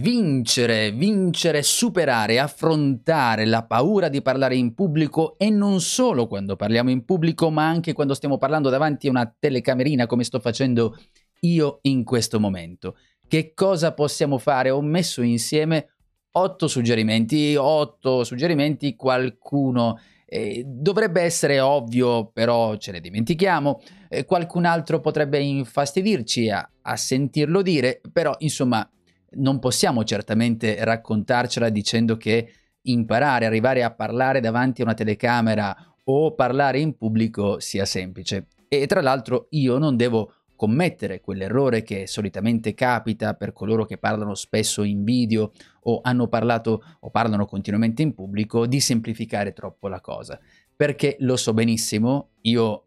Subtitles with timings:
[0.00, 6.90] Vincere, vincere, superare, affrontare la paura di parlare in pubblico e non solo quando parliamo
[6.90, 10.96] in pubblico, ma anche quando stiamo parlando davanti a una telecamerina come sto facendo
[11.40, 12.96] io in questo momento.
[13.26, 14.70] Che cosa possiamo fare?
[14.70, 15.88] Ho messo insieme
[16.32, 24.64] otto suggerimenti, otto suggerimenti, qualcuno eh, dovrebbe essere ovvio, però ce ne dimentichiamo, eh, qualcun
[24.64, 28.88] altro potrebbe infastidirci a, a sentirlo dire, però insomma
[29.32, 36.34] non possiamo certamente raccontarcela dicendo che imparare, arrivare a parlare davanti a una telecamera o
[36.34, 38.46] parlare in pubblico sia semplice.
[38.68, 44.34] E tra l'altro io non devo commettere quell'errore che solitamente capita per coloro che parlano
[44.34, 50.00] spesso in video o hanno parlato o parlano continuamente in pubblico di semplificare troppo la
[50.00, 50.38] cosa.
[50.74, 52.86] Perché lo so benissimo, io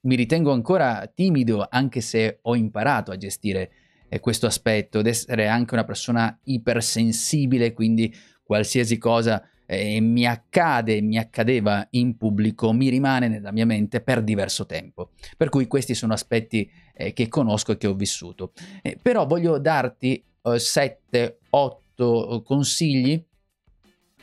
[0.00, 3.70] mi ritengo ancora timido anche se ho imparato a gestire
[4.20, 11.16] questo aspetto, ed essere anche una persona ipersensibile, quindi qualsiasi cosa eh, mi accade, mi
[11.16, 15.10] accadeva in pubblico, mi rimane nella mia mente per diverso tempo.
[15.36, 18.52] Per cui questi sono aspetti eh, che conosco e che ho vissuto.
[18.82, 21.20] Eh, però voglio darti 7-8
[21.96, 23.24] eh, consigli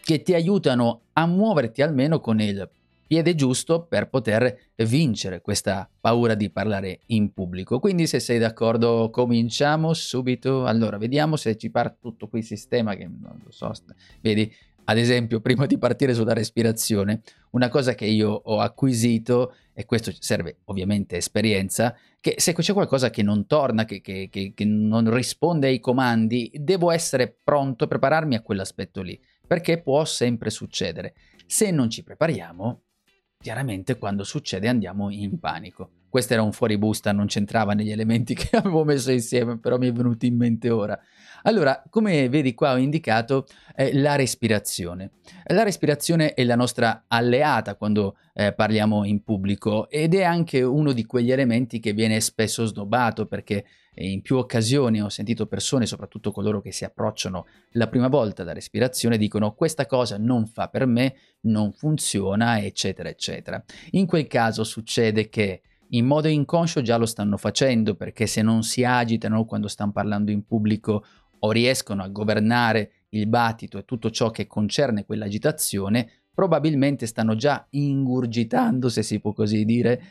[0.02, 2.70] che ti aiutano a muoverti almeno con il
[3.10, 7.80] piede giusto per poter vincere questa paura di parlare in pubblico.
[7.80, 10.68] Quindi se sei d'accordo cominciamo subito.
[10.68, 13.72] Allora, vediamo se ci parte tutto qui sistema che non lo so.
[14.22, 14.54] Vedi,
[14.84, 20.14] ad esempio, prima di partire sulla respirazione, una cosa che io ho acquisito, e questo
[20.20, 25.12] serve ovviamente esperienza, che se c'è qualcosa che non torna, che, che, che, che non
[25.12, 31.16] risponde ai comandi, devo essere pronto a prepararmi a quell'aspetto lì, perché può sempre succedere.
[31.48, 32.84] Se non ci prepariamo,
[33.42, 35.99] Chiaramente quando succede andiamo in panico.
[36.10, 39.92] Questo era un fuoribusta, non c'entrava negli elementi che avevo messo insieme, però mi è
[39.92, 41.00] venuto in mente ora.
[41.44, 45.12] Allora, come vedi qua ho indicato eh, la respirazione.
[45.46, 50.92] La respirazione è la nostra alleata quando eh, parliamo in pubblico ed è anche uno
[50.92, 53.66] di quegli elementi che viene spesso snobbato perché
[53.96, 58.54] in più occasioni ho sentito persone, soprattutto coloro che si approcciano la prima volta alla
[58.54, 63.62] respirazione, dicono questa cosa non fa per me, non funziona, eccetera, eccetera.
[63.92, 65.62] In quel caso succede che
[65.92, 70.32] in modo inconscio già lo stanno facendo perché se non si agitano quando stanno parlando
[70.32, 71.04] in pubblico
[71.40, 77.66] o riescono a governare il battito e tutto ciò che concerne quell'agitazione, probabilmente stanno già
[77.72, 80.02] ingurgitando, se si può così dire,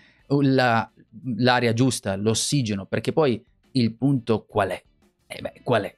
[0.41, 0.91] la,
[1.37, 4.83] l'aria giusta, l'ossigeno, perché poi il punto qual è?
[5.27, 5.97] Eh beh, qual è?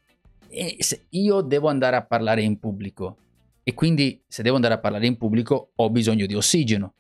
[0.48, 0.76] E
[1.10, 3.16] io devo andare a parlare in pubblico
[3.62, 6.94] e quindi se devo andare a parlare in pubblico ho bisogno di ossigeno.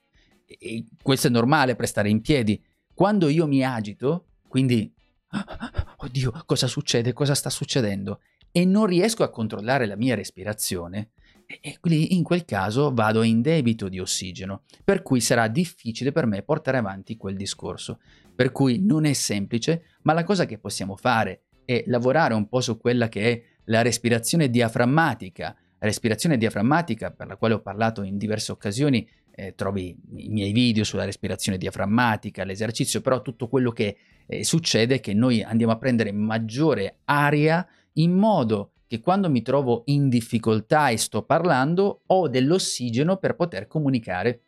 [0.46, 2.60] E questo è normale per stare in piedi.
[3.00, 4.92] Quando io mi agito, quindi
[5.96, 7.14] oddio, cosa succede?
[7.14, 8.20] Cosa sta succedendo?
[8.52, 11.12] E non riesco a controllare la mia respirazione,
[11.46, 16.26] e quindi in quel caso vado in debito di ossigeno, per cui sarà difficile per
[16.26, 18.00] me portare avanti quel discorso.
[18.34, 22.60] Per cui non è semplice, ma la cosa che possiamo fare è lavorare un po'
[22.60, 25.56] su quella che è la respirazione diaframmatica.
[25.78, 29.08] Respirazione diaframmatica, per la quale ho parlato in diverse occasioni,
[29.40, 33.96] eh, trovi i miei video sulla respirazione diaframmatica, l'esercizio, però tutto quello che
[34.26, 39.40] eh, succede è che noi andiamo a prendere maggiore aria in modo che quando mi
[39.40, 44.42] trovo in difficoltà e sto parlando ho dell'ossigeno per poter comunicare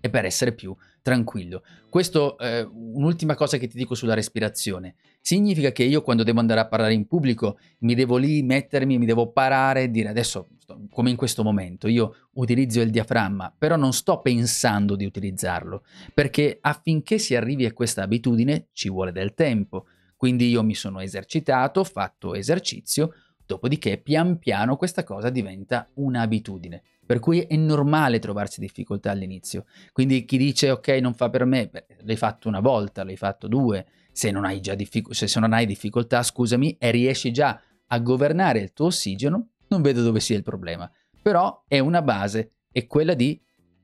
[0.00, 1.62] e per essere più tranquillo.
[1.88, 4.94] Questo eh, un'ultima cosa che ti dico sulla respirazione.
[5.20, 9.06] Significa che io quando devo andare a parlare in pubblico mi devo lì mettermi, mi
[9.06, 10.48] devo parare e dire adesso,
[10.90, 15.84] come in questo momento, io utilizzo il diaframma, però non sto pensando di utilizzarlo,
[16.14, 19.86] perché affinché si arrivi a questa abitudine ci vuole del tempo.
[20.16, 23.12] Quindi io mi sono esercitato, ho fatto esercizio,
[23.46, 26.82] dopodiché pian piano questa cosa diventa un'abitudine.
[27.04, 29.64] Per cui è normale trovarsi difficoltà all'inizio.
[29.92, 33.48] Quindi chi dice ok non fa per me, beh, l'hai fatto una volta, l'hai fatto
[33.48, 38.60] due, se non hai diffic- se non hai difficoltà, scusami, e riesci già a governare
[38.60, 40.90] il tuo ossigeno, non vedo dove sia il problema.
[41.20, 43.40] Però è una base, è quella di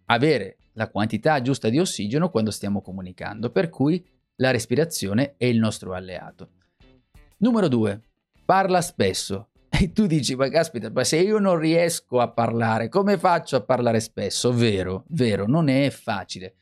[0.06, 4.02] avere la quantità giusta di ossigeno quando stiamo comunicando, per cui
[4.36, 6.50] la respirazione è il nostro alleato.
[7.38, 8.00] Numero due,
[8.48, 9.50] parla spesso.
[9.68, 13.60] E tu dici, ma caspita, ma se io non riesco a parlare, come faccio a
[13.60, 14.54] parlare spesso?
[14.54, 16.54] Vero, vero, non è facile.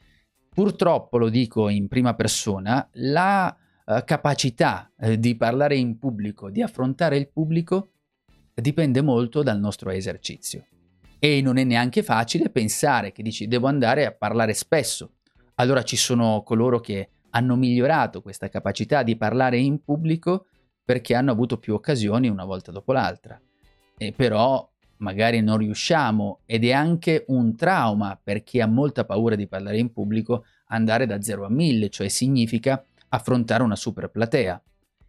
[0.52, 6.60] Purtroppo, lo dico in prima persona, la uh, capacità uh, di parlare in pubblico, di
[6.60, 7.90] affrontare il pubblico,
[8.52, 10.66] dipende molto dal nostro esercizio.
[11.20, 15.18] E non è neanche facile pensare che dici devo andare a parlare spesso.
[15.54, 20.46] Allora ci sono coloro che hanno migliorato questa capacità di parlare in pubblico
[20.86, 23.38] perché hanno avuto più occasioni una volta dopo l'altra.
[23.98, 29.34] E però magari non riusciamo ed è anche un trauma per chi ha molta paura
[29.34, 34.62] di parlare in pubblico andare da 0 a 1000, cioè significa affrontare una super platea.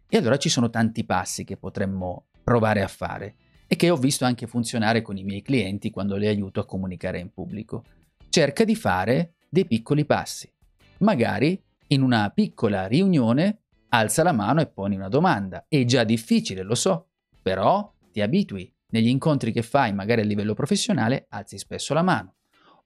[0.08, 3.36] E allora ci sono tanti passi che potremmo provare a fare
[3.68, 7.20] e che ho visto anche funzionare con i miei clienti quando li aiuto a comunicare
[7.20, 7.84] in pubblico.
[8.28, 10.50] Cerca di fare dei piccoli passi.
[10.98, 15.66] Magari in una piccola riunione alza la mano e poni una domanda.
[15.68, 17.08] È già difficile, lo so,
[17.40, 18.72] però ti abitui.
[18.90, 22.36] Negli incontri che fai, magari a livello professionale, alzi spesso la mano.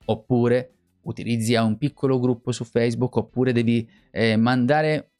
[0.05, 0.73] Oppure
[1.03, 5.11] utilizzi un piccolo gruppo su Facebook, oppure devi eh, mandare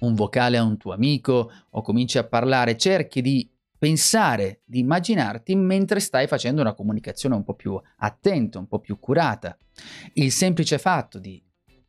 [0.00, 3.48] un vocale a un tuo amico o cominci a parlare, cerchi di
[3.78, 8.98] pensare, di immaginarti mentre stai facendo una comunicazione un po' più attenta, un po' più
[8.98, 9.56] curata.
[10.14, 11.42] Il semplice fatto di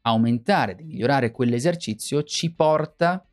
[0.08, 3.26] aumentare, di migliorare quell'esercizio ci porta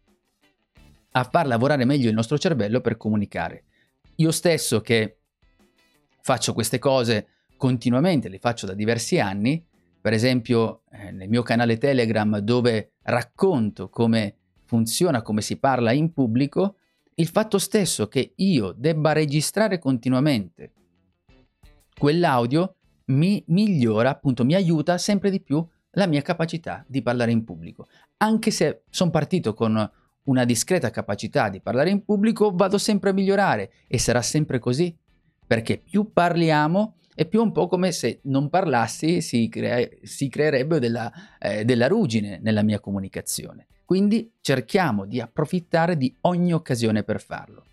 [1.15, 3.65] a far lavorare meglio il nostro cervello per comunicare.
[4.17, 5.19] Io stesso che
[6.23, 7.27] faccio queste cose
[7.57, 9.65] continuamente, le faccio da diversi anni,
[10.01, 16.13] per esempio eh, nel mio canale Telegram dove racconto come funziona, come si parla in
[16.13, 16.77] pubblico,
[17.17, 20.73] il fatto stesso che io debba registrare continuamente
[21.99, 22.77] quell'audio
[23.07, 27.89] mi migliora, appunto, mi aiuta sempre di più la mia capacità di parlare in pubblico.
[28.19, 29.91] Anche se sono partito con
[30.25, 34.97] una discreta capacità di parlare in pubblico, vado sempre a migliorare e sarà sempre così,
[35.47, 40.79] perché più parliamo è più un po' come se non parlassi si, crea- si creerebbe
[40.79, 43.67] della, eh, della ruggine nella mia comunicazione.
[43.85, 47.65] Quindi cerchiamo di approfittare di ogni occasione per farlo.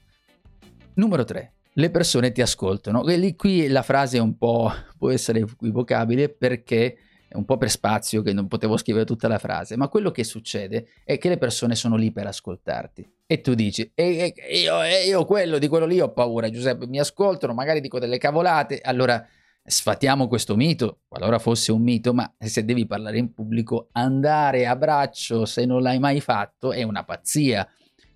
[0.96, 1.54] Numero 3.
[1.72, 3.08] Le persone ti ascoltano.
[3.08, 6.98] E lì qui la frase è un po' può essere equivocabile perché
[7.34, 10.88] un po' per spazio che non potevo scrivere tutta la frase, ma quello che succede
[11.04, 13.08] è che le persone sono lì per ascoltarti.
[13.26, 16.88] E tu dici, e, e, io, e io quello di quello lì ho paura, Giuseppe,
[16.88, 19.24] mi ascoltano, magari dico delle cavolate, allora
[19.64, 24.76] sfatiamo questo mito, qualora fosse un mito, ma se devi parlare in pubblico, andare a
[24.76, 27.68] braccio se non l'hai mai fatto è una pazzia.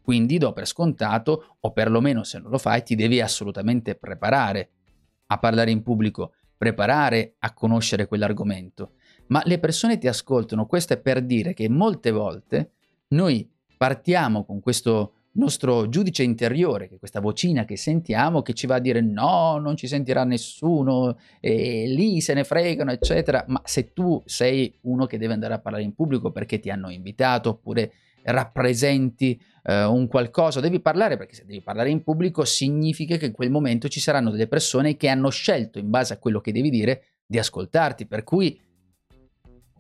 [0.02, 4.72] Quindi do per scontato, o perlomeno se non lo fai, ti devi assolutamente preparare
[5.28, 8.94] a parlare in pubblico, preparare a conoscere quell'argomento
[9.34, 10.68] ma le persone ti ascoltano.
[10.68, 12.74] Questo è per dire che molte volte
[13.10, 18.68] noi partiamo con questo nostro giudice interiore, che è questa vocina che sentiamo, che ci
[18.68, 23.44] va a dire no, non ci sentirà nessuno, e lì se ne fregano, eccetera.
[23.48, 26.92] Ma se tu sei uno che deve andare a parlare in pubblico perché ti hanno
[26.92, 27.92] invitato, oppure
[28.26, 33.32] rappresenti eh, un qualcosa, devi parlare perché se devi parlare in pubblico significa che in
[33.32, 36.70] quel momento ci saranno delle persone che hanno scelto in base a quello che devi
[36.70, 38.60] dire di ascoltarti, per cui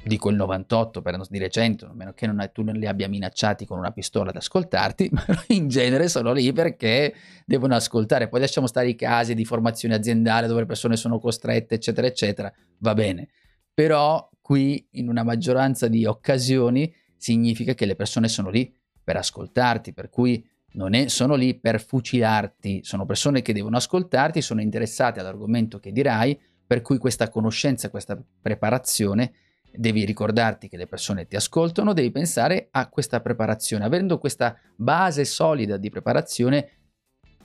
[0.03, 3.07] dico il 98 per non dire 100, a meno che non, tu non li abbia
[3.07, 7.13] minacciati con una pistola ad ascoltarti, ma in genere sono lì perché
[7.45, 8.27] devono ascoltare.
[8.27, 12.51] Poi lasciamo stare i casi di formazione aziendale dove le persone sono costrette, eccetera, eccetera,
[12.79, 13.29] va bene.
[13.73, 19.93] Però qui in una maggioranza di occasioni significa che le persone sono lì per ascoltarti,
[19.93, 25.19] per cui non è, sono lì per fucilarti, sono persone che devono ascoltarti, sono interessate
[25.19, 29.33] all'argomento che dirai, per cui questa conoscenza, questa preparazione
[29.75, 33.85] devi ricordarti che le persone ti ascoltano, devi pensare a questa preparazione.
[33.85, 36.69] Avendo questa base solida di preparazione,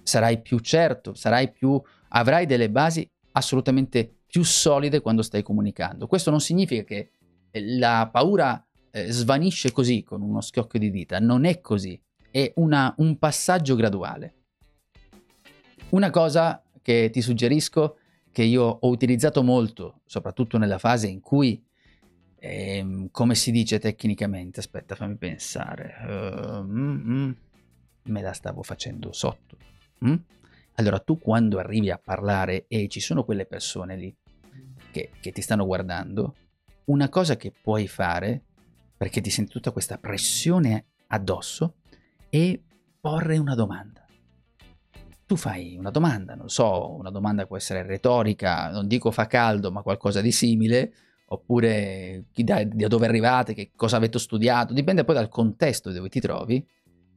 [0.03, 6.07] sarai più certo, sarai più, avrai delle basi assolutamente più solide quando stai comunicando.
[6.07, 7.11] Questo non significa che
[7.53, 12.95] la paura eh, svanisce così con uno schiocco di dita, non è così, è una,
[12.99, 14.35] un passaggio graduale.
[15.91, 17.97] Una cosa che ti suggerisco,
[18.31, 21.63] che io ho utilizzato molto, soprattutto nella fase in cui
[22.41, 24.61] Ehm, come si dice tecnicamente?
[24.61, 25.95] Aspetta, fammi pensare.
[26.07, 27.31] Uh, mm, mm,
[28.05, 29.57] me la stavo facendo sotto.
[30.05, 30.15] Mm?
[30.75, 34.15] Allora tu quando arrivi a parlare e ci sono quelle persone lì
[34.93, 36.35] che, che ti stanno guardando,
[36.85, 38.43] una cosa che puoi fare,
[38.97, 41.75] perché ti senti tutta questa pressione addosso,
[42.29, 42.59] è
[43.01, 44.07] porre una domanda.
[45.27, 49.71] Tu fai una domanda, non so, una domanda può essere retorica, non dico fa caldo,
[49.71, 50.93] ma qualcosa di simile,
[51.31, 56.21] oppure da, da dove arrivate, che cosa avete studiato, dipende poi dal contesto dove ti
[56.21, 56.67] trovi.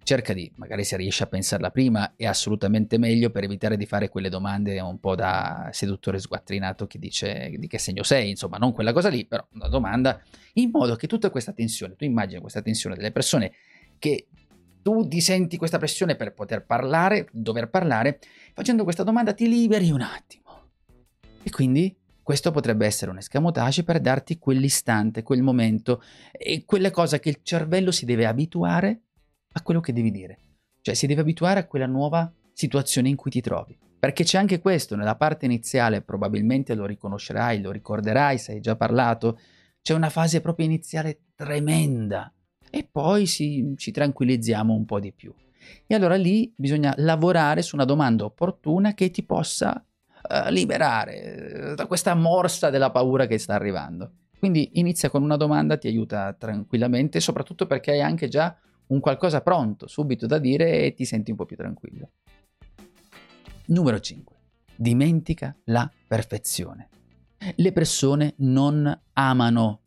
[0.03, 4.10] Cerca di, magari se riesci a pensarla prima, è assolutamente meglio per evitare di fare
[4.10, 8.74] quelle domande un po' da seduttore sguattrinato che dice di che segno sei, insomma, non
[8.74, 10.20] quella cosa lì, però una domanda,
[10.53, 13.51] in modo che tutta questa tensione, tu immagini questa tensione delle persone
[14.00, 14.25] che
[14.82, 18.20] tu ti senti questa pressione per poter parlare, dover parlare,
[18.53, 20.72] facendo questa domanda ti liberi un attimo.
[21.44, 26.01] E quindi questo potrebbe essere un escamotage per darti quell'istante, quel momento
[26.32, 29.01] e quelle cose che il cervello si deve abituare
[29.54, 30.38] a quello che devi dire.
[30.82, 33.78] Cioè si deve abituare a quella nuova situazione in cui ti trovi.
[34.00, 38.75] Perché c'è anche questo, nella parte iniziale probabilmente lo riconoscerai, lo ricorderai se hai già
[38.75, 39.40] parlato,
[39.82, 42.34] c'è una fase proprio iniziale tremenda
[42.70, 45.34] e poi si, ci tranquillizziamo un po' di più.
[45.86, 49.86] E allora lì bisogna lavorare su una domanda opportuna che ti possa
[50.30, 54.12] uh, liberare eh, da questa morsa della paura che sta arrivando.
[54.40, 58.56] Quindi inizia con una domanda, ti aiuta tranquillamente, soprattutto perché hai anche già
[58.88, 62.10] un qualcosa pronto, subito da dire e ti senti un po' più tranquillo.
[63.68, 64.36] Numero 5.
[64.75, 66.90] Dimentica la perfezione.
[67.56, 69.82] Le persone non amano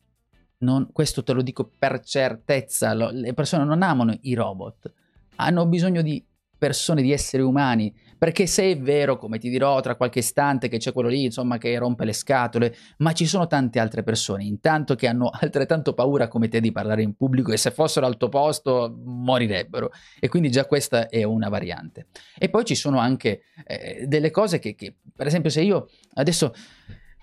[0.65, 4.93] non, questo te lo dico per certezza, lo, le persone non amano i robot,
[5.37, 6.25] hanno bisogno di
[6.65, 10.79] persone, di esseri umani, perché se è vero, come ti dirò tra qualche istante, che
[10.79, 14.95] c'è quello lì, insomma, che rompe le scatole, ma ci sono tante altre persone, intanto
[14.95, 18.31] che hanno altrettanto paura come te di parlare in pubblico e se fossero al tuo
[18.31, 19.91] posto morirebbero.
[20.19, 22.07] E quindi già questa è una variante.
[22.39, 26.55] E poi ci sono anche eh, delle cose che, che, per esempio, se io adesso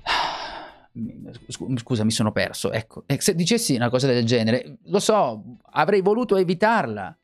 [1.81, 2.71] scusa, mi sono perso.
[2.71, 7.17] Ecco, se dicessi una cosa del genere, lo so, avrei voluto evitarla,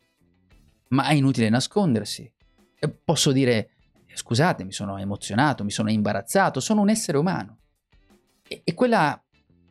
[0.89, 2.31] ma è inutile nascondersi.
[3.03, 3.71] Posso dire,
[4.13, 7.59] scusate, mi sono emozionato, mi sono imbarazzato, sono un essere umano.
[8.47, 9.21] E, e quella,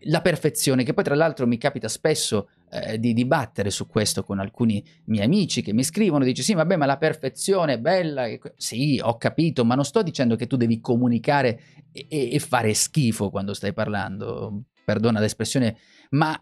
[0.01, 4.39] la perfezione, che poi tra l'altro mi capita spesso eh, di dibattere su questo con
[4.39, 8.27] alcuni miei amici che mi scrivono, dice sì, vabbè, ma la perfezione è bella.
[8.57, 11.61] Sì, ho capito, ma non sto dicendo che tu devi comunicare
[11.93, 15.77] e, e fare schifo quando stai parlando, perdona l'espressione,
[16.11, 16.41] ma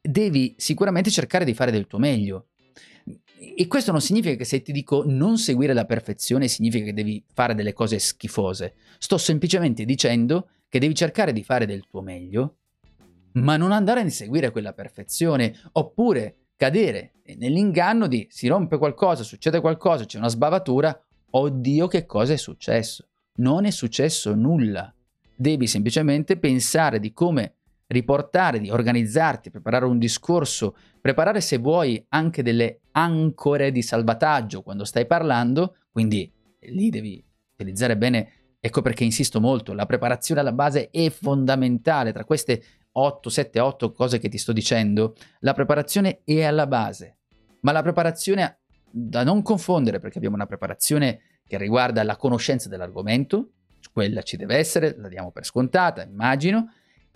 [0.00, 2.48] devi sicuramente cercare di fare del tuo meglio.
[3.56, 7.22] E questo non significa che se ti dico non seguire la perfezione significa che devi
[7.32, 8.74] fare delle cose schifose.
[8.98, 12.56] Sto semplicemente dicendo che devi cercare di fare del tuo meglio
[13.34, 19.60] ma non andare a inseguire quella perfezione, oppure cadere nell'inganno di si rompe qualcosa, succede
[19.60, 20.98] qualcosa, c'è una sbavatura,
[21.30, 23.08] oddio che cosa è successo.
[23.36, 24.92] Non è successo nulla.
[25.34, 27.54] Devi semplicemente pensare di come
[27.88, 34.84] riportare, di organizzarti, preparare un discorso, preparare se vuoi anche delle ancore di salvataggio quando
[34.84, 37.24] stai parlando, quindi lì devi
[37.54, 43.28] utilizzare bene, ecco perché insisto molto, la preparazione alla base è fondamentale, tra queste 8,
[43.28, 47.18] 7, 8 cose che ti sto dicendo, la preparazione è alla base,
[47.60, 48.60] ma la preparazione
[48.90, 53.50] da non confondere perché abbiamo una preparazione che riguarda la conoscenza dell'argomento,
[53.92, 56.72] quella ci deve essere, la diamo per scontata, immagino,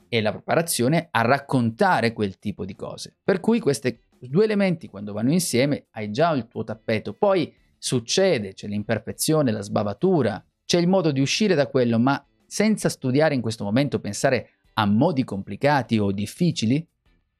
[0.08, 3.14] e la preparazione a raccontare quel tipo di cose.
[3.22, 8.54] Per cui questi due elementi quando vanno insieme hai già il tuo tappeto, poi succede,
[8.54, 13.40] c'è l'imperfezione, la sbavatura, c'è il modo di uscire da quello, ma senza studiare in
[13.40, 16.86] questo momento, pensare a modi complicati o difficili,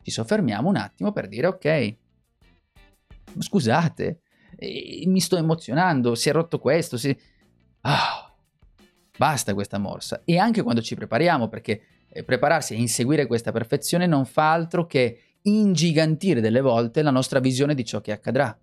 [0.02, 1.96] ci soffermiamo un attimo per dire ok,
[3.38, 4.20] scusate,
[5.06, 7.16] mi sto emozionando, si è rotto questo, si...
[7.82, 8.34] Ah,
[9.16, 10.22] basta questa morsa.
[10.24, 14.86] E anche quando ci prepariamo, perché eh, prepararsi a inseguire questa perfezione non fa altro
[14.86, 18.56] che ingigantire delle volte la nostra visione di ciò che accadrà.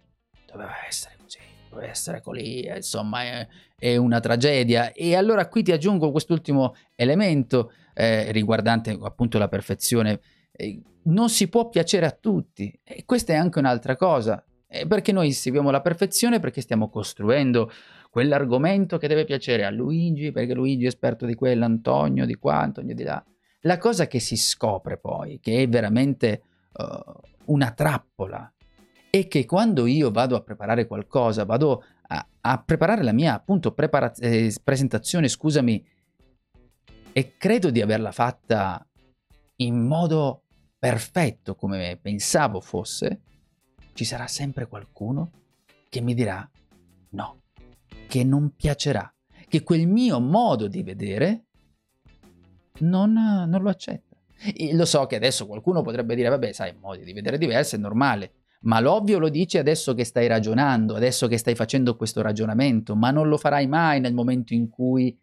[0.45, 1.39] Doveva essere così,
[1.69, 4.91] doveva essere così, eh, insomma è, è una tragedia.
[4.91, 10.19] E allora qui ti aggiungo quest'ultimo elemento eh, riguardante appunto la perfezione.
[10.51, 14.43] Eh, non si può piacere a tutti e questa è anche un'altra cosa.
[14.67, 17.71] Eh, perché noi seguiamo la perfezione perché stiamo costruendo
[18.09, 22.59] quell'argomento che deve piacere a Luigi, perché Luigi è esperto di quello, Antonio di qua,
[22.59, 23.23] Antonio di là.
[23.61, 26.41] La cosa che si scopre poi, che è veramente
[26.77, 28.51] uh, una trappola,
[29.09, 33.73] è che quando io vado a preparare qualcosa, vado a, a preparare la mia appunto
[33.73, 35.85] prepara- eh, presentazione, scusami,
[37.13, 38.85] e credo di averla fatta
[39.57, 40.43] in modo
[40.77, 43.21] perfetto come pensavo fosse,
[43.93, 45.31] ci sarà sempre qualcuno
[45.87, 46.47] che mi dirà
[47.11, 47.41] no,
[48.07, 49.09] che non piacerà.
[49.47, 51.45] che quel mio modo di vedere
[52.79, 54.04] non, non lo accetta.
[54.73, 58.31] Lo so che adesso qualcuno potrebbe dire, vabbè, sai, modi di vedere diversi è normale,
[58.61, 63.11] ma l'ovvio lo dici adesso che stai ragionando, adesso che stai facendo questo ragionamento, ma
[63.11, 65.17] non lo farai mai nel momento in cui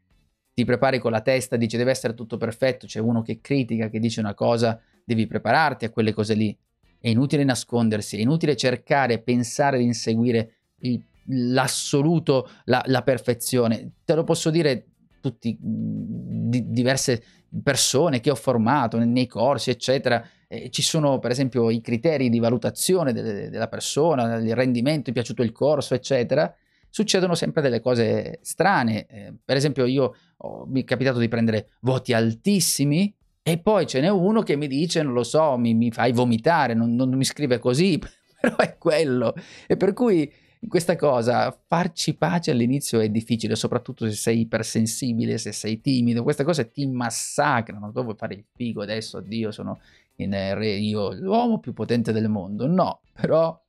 [0.54, 3.98] ti prepari con la testa, dici deve essere tutto perfetto, c'è uno che critica, che
[3.98, 6.56] dice una cosa, devi prepararti a quelle cose lì.
[6.98, 13.92] È inutile nascondersi, è inutile cercare, pensare di inseguire il, l'assoluto, la, la, perfezione.
[14.04, 14.86] Te lo posso dire
[15.20, 17.22] tutti, di, diverse
[17.62, 20.24] persone che ho formato nei corsi, eccetera.
[20.46, 25.12] Eh, ci sono per esempio i criteri di valutazione de- della persona, il rendimento, è
[25.12, 26.54] piaciuto il corso, eccetera
[26.92, 29.06] succedono sempre delle cose strane.
[29.06, 34.00] Eh, per esempio, io oh, mi è capitato di prendere voti altissimi e poi ce
[34.00, 37.24] n'è uno che mi dice, non lo so, mi, mi fai vomitare, non, non, mi
[37.24, 37.98] scrive così,
[38.40, 39.34] però è quello.
[39.66, 40.30] E per cui
[40.68, 46.44] questa cosa, farci pace all'inizio è difficile, soprattutto se sei ipersensibile, se sei timido, queste
[46.44, 47.90] cose ti massacrano.
[47.92, 49.80] Tu vuoi fare il figo adesso, oddio, sono
[50.16, 52.66] in re, io l'uomo più potente del mondo.
[52.66, 53.60] No, però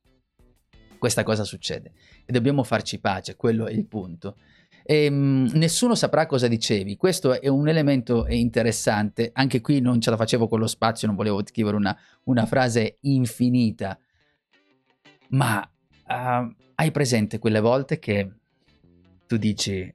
[0.98, 1.92] questa cosa succede
[2.24, 4.36] e dobbiamo farci pace, quello è il punto.
[4.86, 10.10] E, mh, nessuno saprà cosa dicevi, questo è un elemento interessante, anche qui non ce
[10.10, 13.98] la facevo con lo spazio, non volevo scrivere una, una frase infinita,
[15.30, 15.68] ma
[16.06, 18.30] uh, hai presente quelle volte che
[19.26, 19.94] tu dici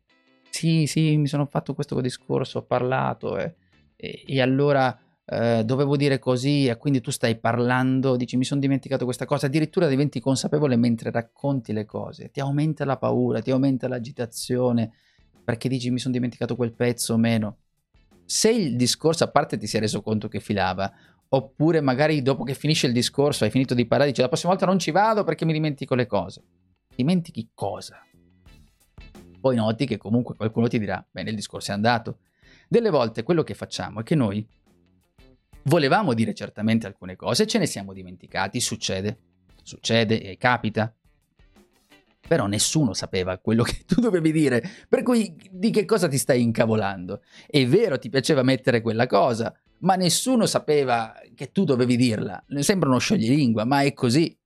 [0.49, 3.55] sì, sì, mi sono fatto questo discorso, ho parlato e,
[3.95, 8.59] e, e allora eh, dovevo dire così e quindi tu stai parlando, dici mi sono
[8.59, 13.51] dimenticato questa cosa, addirittura diventi consapevole mentre racconti le cose, ti aumenta la paura, ti
[13.51, 14.91] aumenta l'agitazione
[15.43, 17.57] perché dici mi sono dimenticato quel pezzo o meno.
[18.25, 20.91] Se il discorso a parte ti sei reso conto che filava,
[21.29, 24.65] oppure magari dopo che finisce il discorso hai finito di parlare, dici la prossima volta
[24.65, 26.41] non ci vado perché mi dimentico le cose.
[26.99, 28.05] Dimentichi cosa?
[29.39, 32.19] Poi noti che comunque qualcuno ti dirà, bene, il discorso è andato.
[32.67, 34.45] Delle volte quello che facciamo è che noi
[35.63, 39.19] Volevamo dire certamente alcune cose, ce ne siamo dimenticati, succede,
[39.61, 40.93] succede e capita.
[42.27, 46.41] Però nessuno sapeva quello che tu dovevi dire, per cui di che cosa ti stai
[46.41, 47.21] incavolando?
[47.45, 52.43] È vero, ti piaceva mettere quella cosa, ma nessuno sapeva che tu dovevi dirla.
[52.59, 54.38] Sembra uno scioglilingua, ma è così.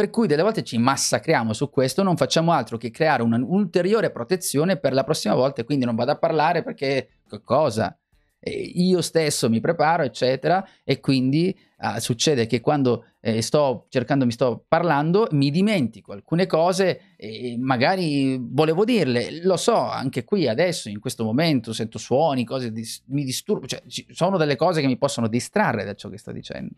[0.00, 4.78] Per cui delle volte ci massacriamo su questo, non facciamo altro che creare un'ulteriore protezione
[4.78, 7.10] per la prossima volta quindi non vado a parlare perché
[7.44, 7.94] cosa?
[8.42, 14.32] io stesso mi preparo, eccetera, e quindi uh, succede che quando eh, sto cercando, mi
[14.32, 20.88] sto parlando, mi dimentico alcune cose e magari volevo dirle, lo so, anche qui adesso,
[20.88, 24.86] in questo momento, sento suoni, cose, dis- mi disturbo, cioè ci sono delle cose che
[24.86, 26.72] mi possono distrarre da ciò che sto dicendo.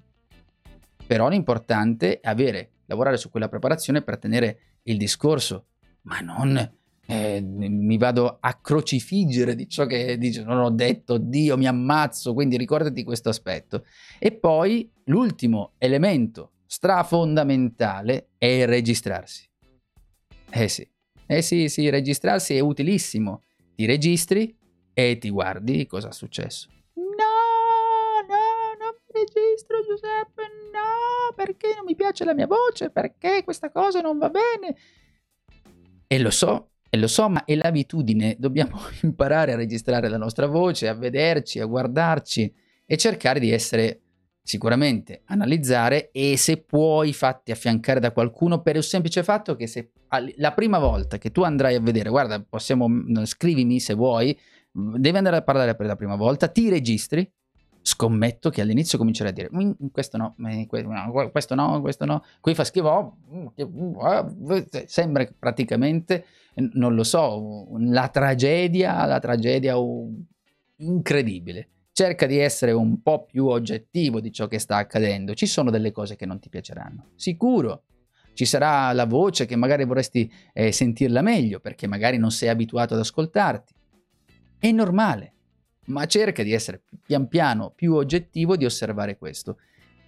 [1.06, 5.66] Però l'importante è avere, lavorare su quella preparazione per tenere il discorso,
[6.02, 11.56] ma non eh, mi vado a crocifiggere di ciò che dice, non ho detto, Dio
[11.56, 13.84] mi ammazzo, quindi ricordati questo aspetto.
[14.18, 19.48] E poi l'ultimo elemento strafondamentale è registrarsi.
[20.50, 20.88] Eh sì,
[21.26, 23.42] eh sì, sì, registrarsi è utilissimo.
[23.74, 24.56] Ti registri
[24.94, 26.68] e ti guardi cosa è successo.
[31.32, 34.76] Perché non mi piace la mia voce, perché questa cosa non va bene.
[36.06, 40.46] E lo so, e lo so, ma è l'abitudine, dobbiamo imparare a registrare la nostra
[40.46, 44.00] voce, a vederci, a guardarci e cercare di essere
[44.42, 49.92] sicuramente analizzare e se puoi fatti affiancare da qualcuno per il semplice fatto che se
[50.36, 52.86] la prima volta che tu andrai a vedere, guarda, possiamo
[53.24, 54.38] scrivimi se vuoi,
[54.70, 57.30] devi andare a parlare per la prima volta, ti registri,
[57.82, 60.34] scommetto che all'inizio comincerai a dire mm, questo no,
[61.30, 64.32] questo no, questo no, qui fa schifo, oh, mm, ah,
[64.86, 69.74] sembra praticamente non lo so, la tragedia, la tragedia
[70.76, 71.68] incredibile.
[71.92, 75.34] Cerca di essere un po' più oggettivo di ciò che sta accadendo.
[75.34, 77.84] Ci sono delle cose che non ti piaceranno, sicuro.
[78.34, 82.94] Ci sarà la voce che magari vorresti eh, sentirla meglio perché magari non sei abituato
[82.94, 83.74] ad ascoltarti.
[84.58, 85.31] È normale,
[85.86, 89.58] ma cerca di essere pian piano più oggettivo di osservare questo.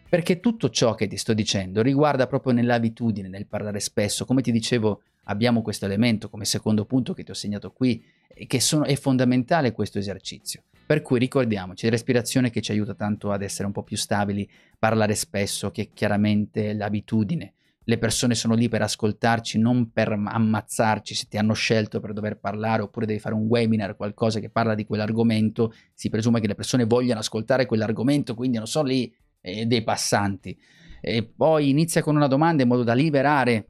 [0.08, 4.24] Perché tutto ciò che ti sto dicendo riguarda proprio nell'abitudine, nel parlare spesso.
[4.24, 8.04] Come ti dicevo abbiamo questo elemento come secondo punto che ti ho segnato qui,
[8.46, 10.62] che sono, è fondamentale questo esercizio.
[10.86, 15.14] Per cui ricordiamoci, respirazione che ci aiuta tanto ad essere un po' più stabili, parlare
[15.14, 17.53] spesso, che è chiaramente l'abitudine.
[17.84, 21.14] Le persone sono lì per ascoltarci, non per ammazzarci.
[21.14, 24.74] Se ti hanno scelto per dover parlare oppure devi fare un webinar, qualcosa che parla
[24.74, 29.66] di quell'argomento, si presume che le persone vogliano ascoltare quell'argomento, quindi non sono lì eh,
[29.66, 30.58] dei passanti.
[31.00, 33.68] E poi inizia con una domanda in modo da liberare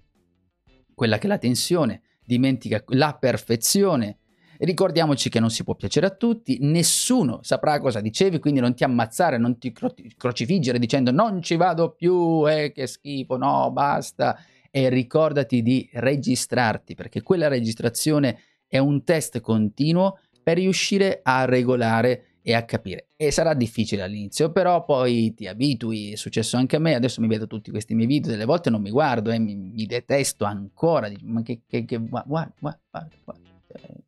[0.94, 4.18] quella che è la tensione, dimentica la perfezione
[4.64, 8.82] Ricordiamoci che non si può piacere a tutti, nessuno saprà cosa dicevi, quindi non ti
[8.82, 14.38] ammazzare, non ti cro- crocifiggere dicendo non ci vado più, eh, che schifo, no, basta.
[14.70, 22.38] E ricordati di registrarti, perché quella registrazione è un test continuo per riuscire a regolare
[22.42, 23.08] e a capire.
[23.16, 27.28] E sarà difficile all'inizio, però poi ti abitui, è successo anche a me, adesso mi
[27.28, 30.44] vedo tutti questi miei video, delle volte non mi guardo e eh, mi, mi, detesto
[30.46, 34.03] ancora, ma che, che, che guarda, guarda, guarda, guarda.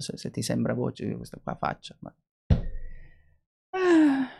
[0.00, 2.14] So se ti sembra voce questa qua faccia, ma...
[3.70, 4.39] Ah.